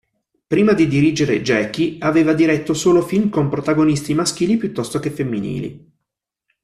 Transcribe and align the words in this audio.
Prima 0.47 0.73
di 0.73 0.87
dirigere 0.87 1.43
"Jackie", 1.43 1.97
aveva 1.99 2.33
diretto 2.33 2.73
solo 2.73 3.03
film 3.03 3.29
con 3.29 3.49
protagonisti 3.49 4.15
maschili 4.15 4.57
piuttosto 4.57 4.97
che 4.97 5.11
femminili. 5.11 5.91